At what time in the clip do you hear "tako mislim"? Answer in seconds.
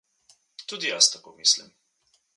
1.13-1.73